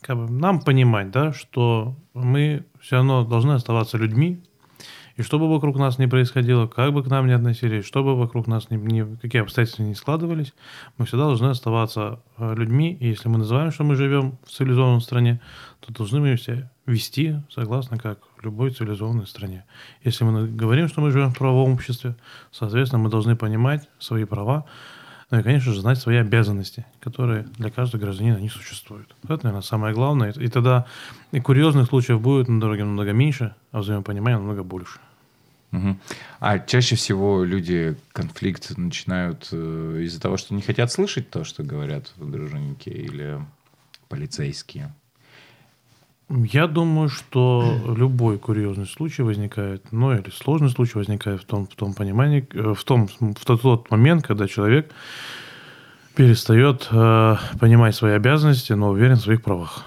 как 0.00 0.16
бы, 0.16 0.30
нам 0.30 0.60
понимать, 0.60 1.10
да, 1.10 1.32
что 1.32 1.96
мы 2.14 2.64
все 2.80 2.96
равно 2.96 3.24
должны 3.24 3.52
оставаться 3.52 3.98
людьми, 3.98 4.42
и 5.16 5.22
что 5.22 5.38
бы 5.38 5.48
вокруг 5.48 5.76
нас 5.76 5.98
ни 5.98 6.06
происходило, 6.06 6.66
как 6.66 6.92
бы 6.92 7.02
к 7.02 7.06
нам 7.08 7.26
ни 7.26 7.32
относились, 7.32 7.84
что 7.84 8.02
бы 8.02 8.16
вокруг 8.16 8.46
нас 8.46 8.70
ни, 8.70 8.76
ни- 8.76 9.16
какие 9.16 9.42
обстоятельства 9.42 9.82
ни 9.82 9.92
складывались, 9.92 10.54
мы 10.98 11.06
всегда 11.06 11.24
должны 11.24 11.48
оставаться 11.48 12.20
э, 12.38 12.54
людьми. 12.54 12.96
И 12.98 13.08
если 13.08 13.28
мы 13.28 13.38
называем, 13.38 13.72
что 13.72 13.84
мы 13.84 13.94
живем 13.96 14.38
в 14.44 14.50
цивилизованной 14.50 15.00
стране, 15.00 15.40
то 15.80 15.92
должны 15.92 16.20
мы 16.20 16.36
себя 16.36 16.70
вести 16.86 17.36
согласно 17.50 17.98
как 17.98 18.18
в 18.36 18.44
любой 18.44 18.70
цивилизованной 18.70 19.26
стране. 19.26 19.64
Если 20.02 20.24
мы 20.24 20.48
говорим, 20.48 20.88
что 20.88 21.00
мы 21.00 21.10
живем 21.10 21.30
в 21.30 21.38
правовом 21.38 21.74
обществе, 21.74 22.16
соответственно, 22.50 23.02
мы 23.02 23.10
должны 23.10 23.36
понимать 23.36 23.88
свои 23.98 24.24
права, 24.24 24.64
ну 25.32 25.40
и, 25.40 25.42
конечно 25.42 25.72
же, 25.72 25.80
знать 25.80 25.98
свои 25.98 26.18
обязанности, 26.18 26.84
которые 27.00 27.44
для 27.56 27.70
каждого 27.70 28.02
гражданина 28.02 28.36
не 28.36 28.50
существуют. 28.50 29.16
Это, 29.24 29.44
наверное, 29.44 29.62
самое 29.62 29.94
главное. 29.94 30.30
И 30.32 30.48
тогда 30.48 30.84
и 31.32 31.40
курьезных 31.40 31.88
случаев 31.88 32.20
будет 32.20 32.48
на 32.48 32.60
дороге 32.60 32.84
намного 32.84 33.12
меньше, 33.12 33.54
а 33.72 33.80
взаимопонимания 33.80 34.36
намного 34.38 34.62
больше. 34.62 35.00
Мгм. 35.70 35.98
А 36.38 36.58
чаще 36.58 36.96
всего 36.96 37.44
люди 37.44 37.96
конфликт 38.12 38.76
начинают 38.76 39.48
э, 39.52 40.02
из-за 40.02 40.20
того, 40.20 40.36
что 40.36 40.52
не 40.52 40.60
хотят 40.60 40.92
слышать 40.92 41.30
то, 41.30 41.44
что 41.44 41.62
говорят 41.62 42.12
дружинники 42.18 42.90
или 42.90 43.40
полицейские. 44.10 44.92
Я 46.28 46.66
думаю, 46.66 47.08
что 47.08 47.78
любой 47.96 48.38
курьезный 48.38 48.86
случай 48.86 49.22
возникает, 49.22 49.92
ну 49.92 50.12
или 50.12 50.30
сложный 50.30 50.70
случай 50.70 50.98
возникает 50.98 51.42
в 51.42 51.44
том, 51.44 51.66
в 51.66 51.74
том 51.74 51.94
понимании, 51.94 52.46
э, 52.52 52.74
в 52.74 52.84
том, 52.84 53.08
в 53.08 53.44
тот, 53.44 53.62
тот 53.62 53.90
момент, 53.90 54.26
когда 54.26 54.48
человек 54.48 54.90
перестает 56.14 56.88
э, 56.90 57.36
понимать 57.58 57.94
свои 57.94 58.12
обязанности, 58.12 58.72
но 58.72 58.90
уверен 58.90 59.16
в 59.16 59.20
своих 59.20 59.42
правах. 59.42 59.86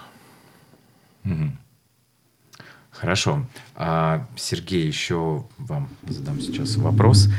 Хорошо. 2.91 3.45
А, 3.75 4.25
Сергей, 4.35 4.87
еще 4.87 5.45
вам 5.57 5.89
задам 6.07 6.39
сейчас 6.39 6.77
вопрос. 6.77 7.29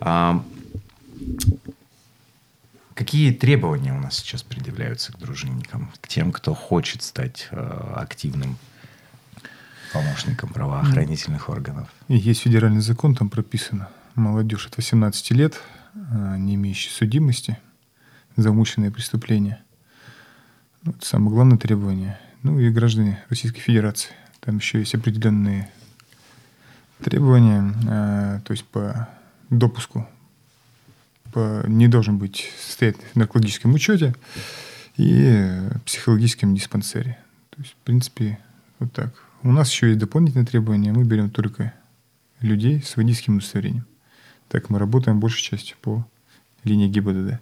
А, 0.00 0.42
какие 2.96 3.30
требования 3.30 3.92
у 3.92 4.00
нас 4.00 4.16
сейчас 4.16 4.42
предъявляются 4.42 5.12
к 5.12 5.18
дружинникам, 5.18 5.92
к 6.00 6.08
тем, 6.08 6.32
кто 6.32 6.54
хочет 6.54 7.02
стать 7.02 7.46
э, 7.50 7.92
активным 7.94 8.56
помощником 9.92 10.48
правоохранительных 10.48 11.50
органов? 11.50 11.88
Есть 12.08 12.40
федеральный 12.40 12.80
закон, 12.80 13.14
там 13.14 13.28
прописано, 13.28 13.90
молодежь 14.14 14.66
от 14.66 14.78
18 14.78 15.30
лет, 15.32 15.60
а, 15.94 16.36
не 16.38 16.54
имеющая 16.54 16.90
судимости 16.90 17.58
за 18.34 18.50
умышленные 18.50 18.90
преступления. 18.90 19.62
Это 20.84 21.04
самое 21.04 21.30
главное 21.30 21.58
требование. 21.58 22.18
Ну 22.42 22.58
и 22.58 22.70
граждане 22.70 23.22
Российской 23.28 23.60
Федерации. 23.60 24.12
Там 24.40 24.56
еще 24.56 24.78
есть 24.78 24.94
определенные 24.94 25.70
требования, 27.04 27.74
а, 27.88 28.40
то 28.40 28.52
есть 28.52 28.64
по 28.64 29.08
допуску 29.50 30.08
не 31.66 31.88
должен 31.88 32.18
быть 32.18 32.50
состоять 32.60 32.96
в 33.12 33.16
наркологическом 33.16 33.74
учете 33.74 34.14
и 34.96 35.58
психологическом 35.84 36.54
диспансере. 36.54 37.18
То 37.50 37.62
есть, 37.62 37.72
в 37.72 37.76
принципе, 37.84 38.38
вот 38.78 38.92
так. 38.92 39.14
У 39.42 39.52
нас 39.52 39.70
еще 39.70 39.88
есть 39.88 39.98
дополнительные 39.98 40.46
требования. 40.46 40.92
Мы 40.92 41.04
берем 41.04 41.30
только 41.30 41.72
людей 42.40 42.82
с 42.82 42.96
водительским 42.96 43.36
удостоверением. 43.36 43.86
Так 44.48 44.70
мы 44.70 44.78
работаем 44.78 45.20
большей 45.20 45.42
частью 45.42 45.76
по 45.80 46.06
линии 46.64 46.88
ГИБДД. 46.88 47.40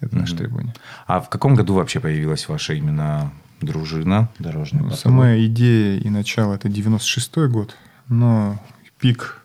Это 0.00 0.16
наше 0.16 0.34
Мгм. 0.34 0.38
требование. 0.38 0.74
А 1.06 1.20
в 1.20 1.30
каком 1.30 1.54
году 1.54 1.74
вообще 1.74 2.00
появилась 2.00 2.48
ваша 2.48 2.74
именно 2.74 3.32
дружина 3.60 4.28
дорожная? 4.38 4.82
Ну? 4.82 4.90
Сама 4.90 5.36
идея 5.38 5.98
и 5.98 6.08
начало 6.10 6.54
это 6.54 6.68
96 6.68 7.48
год, 7.48 7.76
но 8.08 8.60
пик 8.98 9.40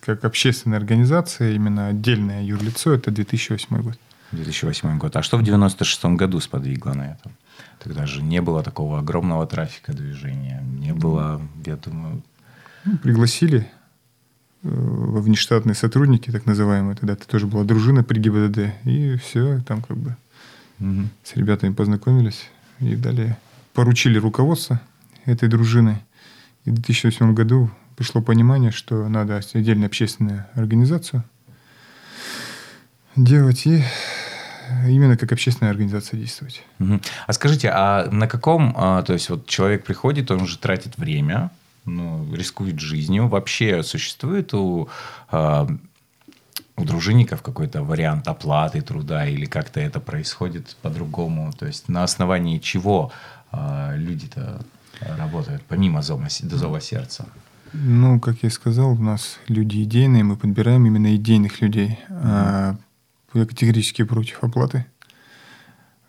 как, 0.00 0.24
общественная 0.24 0.78
организация, 0.78 1.52
именно 1.52 1.88
отдельное 1.88 2.42
юрлицо, 2.42 2.92
это 2.92 3.10
2008 3.10 3.82
год. 3.82 3.98
2008 4.32 4.98
год. 4.98 5.16
А 5.16 5.22
что 5.22 5.36
в 5.36 5.42
96 5.42 6.04
году 6.16 6.40
сподвигло 6.40 6.92
на 6.92 7.12
это? 7.12 7.30
Тогда 7.78 8.06
же 8.06 8.22
не 8.22 8.40
было 8.40 8.62
такого 8.62 8.98
огромного 8.98 9.46
трафика 9.46 9.92
движения. 9.92 10.62
Не 10.78 10.92
было, 10.92 11.40
я 11.64 11.76
думаю... 11.76 12.22
Ну, 12.84 12.96
пригласили 12.98 13.70
э, 14.62 14.68
во 14.70 15.20
внештатные 15.20 15.74
сотрудники, 15.74 16.30
так 16.30 16.46
называемые. 16.46 16.96
Тогда 16.96 17.14
это 17.14 17.26
тоже 17.26 17.46
была 17.46 17.64
дружина 17.64 18.02
при 18.04 18.18
ГИБДД. 18.18 18.74
И 18.84 19.16
все, 19.16 19.60
там 19.60 19.82
как 19.82 19.96
бы 19.96 20.16
мгм. 20.78 21.10
с 21.22 21.36
ребятами 21.36 21.72
познакомились 21.72 22.48
и 22.80 22.96
далее 22.96 23.36
поручили 23.74 24.18
руководство 24.18 24.80
этой 25.24 25.48
дружины. 25.48 26.02
И 26.64 26.70
в 26.70 26.74
2008 26.74 27.34
году 27.34 27.70
пришло 28.00 28.22
понимание, 28.22 28.70
что 28.70 29.08
надо 29.10 29.42
отдельную 29.52 29.86
общественную 29.86 30.46
организацию 30.54 31.22
делать 33.14 33.66
и 33.66 33.84
именно 34.88 35.18
как 35.18 35.32
общественная 35.32 35.70
организация 35.70 36.18
действовать. 36.18 36.64
Мгм. 36.78 37.02
А 37.26 37.32
скажите, 37.34 37.68
а 37.68 38.08
на 38.10 38.26
каком, 38.26 38.72
а, 38.74 39.02
то 39.02 39.12
есть 39.12 39.28
вот 39.28 39.46
человек 39.46 39.84
приходит, 39.84 40.30
он 40.30 40.46
же 40.46 40.56
тратит 40.56 40.96
время, 40.96 41.50
ну, 41.84 42.26
рискует 42.34 42.80
жизнью. 42.80 43.28
Вообще 43.28 43.82
существует 43.82 44.54
у, 44.54 44.88
а, 45.30 45.68
у 46.76 46.84
дружинников 46.84 47.42
какой-то 47.42 47.82
вариант 47.82 48.28
оплаты 48.28 48.80
труда 48.80 49.26
или 49.26 49.44
как-то 49.44 49.78
это 49.78 50.00
происходит 50.00 50.74
по-другому? 50.80 51.52
То 51.52 51.66
есть 51.66 51.90
на 51.90 52.02
основании 52.02 52.60
чего 52.60 53.12
а, 53.52 53.92
люди-то 53.94 54.64
работают, 55.18 55.62
помимо 55.68 56.00
зова, 56.00 56.28
зова 56.30 56.80
сердца? 56.80 57.26
Ну, 57.72 58.18
как 58.20 58.42
я 58.42 58.48
и 58.48 58.52
сказал, 58.52 58.92
у 58.92 59.02
нас 59.02 59.38
люди 59.48 59.82
идейные, 59.82 60.24
мы 60.24 60.36
подбираем 60.36 60.86
именно 60.86 61.14
идейных 61.14 61.60
людей. 61.60 61.98
А 62.08 62.76
я 63.34 63.46
категорически 63.46 64.02
против 64.02 64.42
оплаты 64.42 64.86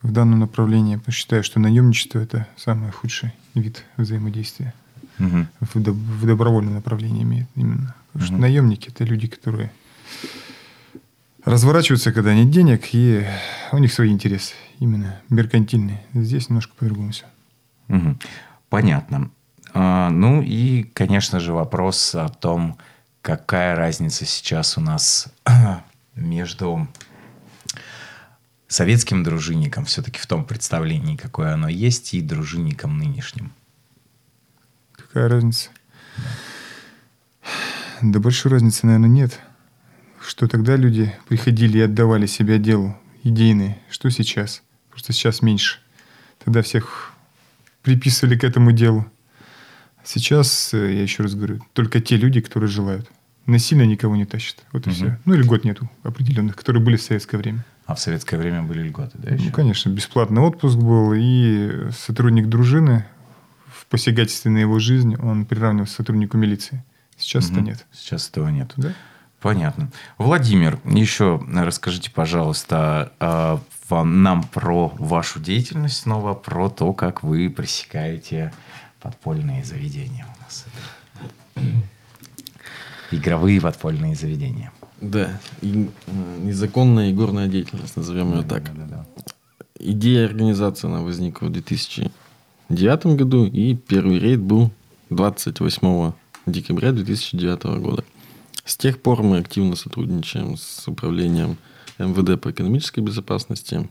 в 0.02 0.12
данном 0.12 0.40
направлении. 0.40 0.96
потому 0.96 1.12
что 1.14 1.20
Считаю, 1.22 1.44
что 1.44 1.60
наемничество– 1.60 2.20
это 2.20 2.48
самый 2.58 2.92
худший 2.92 3.32
вид 3.54 3.84
взаимодействия. 3.98 4.74
Мгм. 5.20 5.48
В, 5.60 5.76
доб- 5.76 5.92
в 5.94 6.26
добровольном 6.26 6.74
направлении 6.74 7.22
имеет 7.22 7.48
именно. 7.56 7.94
Потому 8.12 8.26
что 8.26 8.36
наемники– 8.38 8.90
это 8.94 9.04
люди, 9.04 9.28
которые 9.28 9.72
разворачиваются, 11.46 12.12
когда 12.12 12.34
нет 12.34 12.50
денег, 12.50 12.90
и 12.94 13.24
у 13.72 13.78
них 13.78 13.94
свои 13.94 14.10
интересы, 14.12 14.54
именно 14.80 15.20
меркантильные. 15.30 16.02
Здесь 16.14 16.50
немножко 16.50 16.74
по-другому 16.76 17.12
все. 17.12 17.26
Мгм. 17.88 18.20
Понятно. 18.70 19.30
А, 19.74 20.10
ну 20.10 20.42
и, 20.42 20.84
конечно 20.84 21.40
же, 21.40 21.54
вопрос 21.54 22.16
о 22.16 22.30
том, 22.30 22.78
какая 23.22 23.76
разница 23.76 24.26
сейчас 24.26 24.78
у 24.78 24.82
нас 24.82 25.28
между 26.16 26.88
советским 28.68 29.24
дружинником, 29.24 29.86
все-таки 29.86 30.20
в 30.20 30.26
том 30.26 30.46
представлении, 30.46 31.16
какое 31.16 31.54
оно 31.54 31.68
есть, 31.68 32.14
и 32.14 32.22
дружинником 32.22 32.98
нынешним. 32.98 33.52
Какая 34.94 35.28
разница? 35.28 35.70
Да 38.02 38.20
большой 38.20 38.52
разницы, 38.54 38.86
наверное, 38.86 39.10
нет. 39.10 39.40
Что 40.26 40.48
тогда 40.48 40.76
люди 40.76 41.14
приходили 41.28 41.80
и 41.80 41.82
отдавали 41.82 42.26
себя 42.26 42.58
делу 42.58 42.98
идейные, 43.24 43.82
что 43.90 44.10
сейчас? 44.10 44.64
Просто 44.90 45.14
сейчас 45.14 45.42
меньше. 45.42 45.80
Тогда 46.44 46.62
всех 46.62 47.14
приписывали 47.82 48.38
к 48.38 48.44
этому 48.44 48.72
делу. 48.72 49.06
Сейчас, 50.04 50.74
э, 50.74 50.94
я 50.94 51.02
еще 51.04 51.24
раз 51.24 51.36
говорю, 51.36 51.60
только 51.74 52.00
те 52.02 52.18
люди, 52.18 52.42
которые 52.42 52.70
желают. 52.70 53.10
Насильно 53.46 53.84
никого 53.84 54.16
не 54.16 54.26
тащат. 54.26 54.58
Вот 54.72 54.86
и 54.86 54.90
Мгм. 54.90 54.96
все. 54.96 55.20
Ну, 55.26 55.34
или 55.34 55.44
год 55.44 55.64
нету 55.64 55.90
определенных, 56.04 56.56
которые 56.56 56.82
были 56.84 56.96
в 56.96 57.02
советское 57.02 57.38
время. 57.38 57.66
А 57.86 57.96
в 57.96 58.00
советское 58.00 58.38
время 58.38 58.62
были 58.64 58.84
льготы, 58.84 59.18
да, 59.18 59.32
еще? 59.32 59.46
Ну, 59.46 59.52
конечно, 59.52 59.90
бесплатный 59.90 60.42
отпуск 60.42 60.78
был, 60.78 61.14
и 61.16 61.90
сотрудник 61.92 62.48
дружины 62.48 63.06
в 63.68 63.86
посягательстве 63.88 64.52
на 64.52 64.60
его 64.60 64.80
жизнь, 64.80 65.16
он 65.16 65.46
приравнивался 65.46 65.94
к 65.94 65.98
сотруднику 65.98 66.38
милиции. 66.38 66.84
Сейчас 67.18 67.46
это 67.46 67.56
Мгм. 67.56 67.66
нет. 67.66 67.86
Сейчас 67.92 68.30
этого 68.30 68.50
нет. 68.50 68.74
Да? 68.78 68.94
Понятно. 69.42 69.92
Владимир, 70.20 70.80
еще 70.86 71.42
расскажите, 71.54 72.12
пожалуйста, 72.12 73.12
а, 73.20 73.60
нам 73.90 74.44
про 74.44 74.88
вашу 75.00 75.40
деятельность 75.42 75.98
снова, 75.98 76.34
про 76.34 76.70
то, 76.70 76.94
как 76.94 77.24
вы 77.24 77.50
пресекаете 77.50 78.54
подпольные 79.02 79.64
заведения 79.64 80.26
у 80.26 80.44
нас. 80.44 80.66
Игровые 83.12 83.60
подпольные 83.60 84.16
заведения. 84.16 84.72
Да, 85.02 85.40
и, 85.62 85.90
незаконная 86.42 87.12
игорная 87.12 87.48
деятельность, 87.48 87.98
назовем 87.98 88.34
ее 88.34 88.44
так. 88.44 88.64
Да-да-да. 88.64 89.06
Идея 89.80 90.26
организации 90.26 90.88
она 90.88 91.02
возникла 91.02 91.48
в 91.48 91.52
2009 91.52 93.06
году, 93.18 93.46
и 93.46 93.76
первый 93.76 94.20
рейд 94.20 94.40
был 94.40 94.72
28 95.10 96.14
декабря 96.46 96.92
2009 96.92 97.64
года. 97.82 98.04
С 98.64 98.78
тех 98.78 99.02
пор 99.02 99.24
мы 99.24 99.40
активно 99.40 99.76
сотрудничаем 99.76 100.56
с 100.56 100.88
управлением 100.88 101.58
МВД 101.98 102.40
по 102.40 102.52
экономической 102.52 103.00
безопасности, 103.00 103.90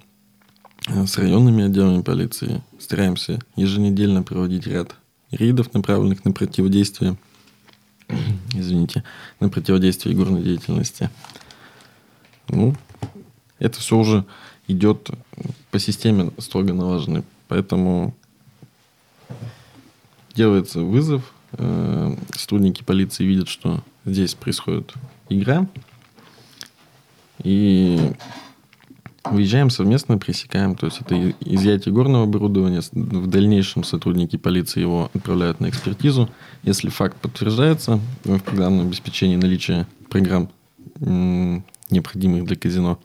э, 0.89 1.07
с 1.07 1.19
районными 1.19 1.65
отделами 1.65 2.03
полиции. 2.03 2.63
Стараемся 2.79 3.41
еженедельно 3.57 4.23
проводить 4.23 4.67
ряд 4.67 4.95
рейдов, 5.31 5.73
направленных 5.75 6.25
на 6.25 6.33
противодействие 6.33 7.17
извините, 8.55 9.05
на 9.39 9.49
противодействие 9.49 10.15
игорной 10.15 10.43
деятельности. 10.43 11.11
Ну, 12.49 12.75
это 13.59 13.79
все 13.79 13.97
уже 13.97 14.25
идет 14.67 15.11
по 15.71 15.79
системе 15.79 16.31
строго 16.39 16.73
налаженной. 16.73 17.23
Поэтому 17.49 18.15
делается 20.35 20.81
вызов, 20.81 21.33
э, 21.53 22.17
сотрудники 22.37 22.83
полиции 22.83 23.25
видят, 23.25 23.49
что 23.49 23.83
здесь 24.05 24.35
происходит 24.35 24.95
игра, 25.29 25.69
и 27.43 28.13
выезжаем 29.25 29.71
совместно, 29.71 30.19
пресекаем. 30.19 30.75
То 30.75 30.87
есть 30.87 31.01
это 31.01 31.35
изъятие 31.41 31.95
горного 31.95 32.25
оборудования. 32.25 32.81
В 32.93 33.27
дальнейшем 33.27 33.85
сотрудники 33.85 34.37
полиции 34.37 34.81
его 34.81 35.11
отправляют 35.15 35.61
на 35.61 35.69
экспертизу. 35.69 36.29
Если 36.63 36.89
факт 36.89 37.17
подтверждается 37.21 38.01
в 38.25 38.39
программном 38.41 38.87
обеспечении 38.87 39.37
наличия 39.37 39.87
программ, 40.09 40.51
необходимых 40.99 42.45
для 42.45 42.57
казино, 42.57 42.99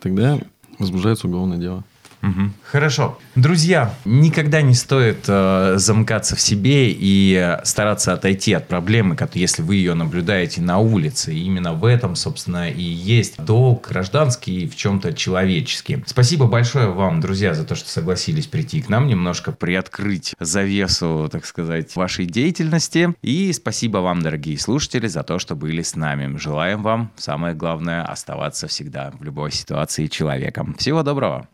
тогда 0.00 0.38
возбуждается 0.78 1.28
уголовное 1.28 1.58
дело. 1.58 1.84
Мгм. 2.22 2.54
Хорошо. 2.62 3.18
Друзья, 3.34 3.94
никогда 4.04 4.62
не 4.62 4.74
стоит 4.74 5.24
э, 5.26 5.74
замыкаться 5.76 6.36
в 6.36 6.40
себе 6.40 6.90
и 6.90 7.58
стараться 7.64 8.12
отойти 8.12 8.52
от 8.52 8.68
проблемы, 8.68 9.16
если 9.34 9.62
вы 9.62 9.76
ее 9.76 9.94
наблюдаете 9.94 10.62
на 10.62 10.78
улице. 10.78 11.34
И 11.34 11.44
именно 11.44 11.72
в 11.72 11.84
этом, 11.84 12.14
собственно, 12.14 12.70
и 12.70 12.82
есть 12.82 13.42
долг 13.42 13.88
гражданский 13.88 14.62
и 14.62 14.68
в 14.68 14.76
чем-то 14.76 15.14
человеческий. 15.14 16.04
Спасибо 16.06 16.46
большое 16.46 16.90
вам, 16.90 17.20
друзья, 17.20 17.54
за 17.54 17.64
то, 17.64 17.74
что 17.74 17.88
согласились 17.88 18.46
прийти 18.46 18.82
к 18.82 18.88
нам, 18.88 19.08
немножко 19.08 19.50
приоткрыть 19.50 20.34
завесу, 20.38 21.28
так 21.30 21.44
сказать, 21.44 21.94
вашей 21.96 22.26
деятельности. 22.26 23.14
И 23.22 23.52
спасибо 23.52 23.98
вам, 23.98 24.22
дорогие 24.22 24.58
слушатели, 24.58 25.08
за 25.08 25.24
то, 25.24 25.40
что 25.40 25.56
были 25.56 25.82
с 25.82 25.96
нами. 25.96 26.36
Желаем 26.36 26.82
вам, 26.82 27.10
самое 27.16 27.54
главное, 27.54 28.04
оставаться 28.04 28.68
всегда 28.68 29.10
в 29.18 29.24
любой 29.24 29.50
ситуации 29.50 30.06
человеком. 30.06 30.76
Всего 30.78 31.02
доброго. 31.02 31.48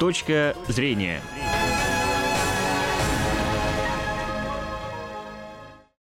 Точка 0.00 0.56
зрения. 0.66 1.20